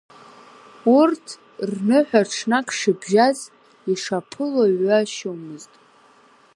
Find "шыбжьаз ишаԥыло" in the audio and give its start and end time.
2.77-4.63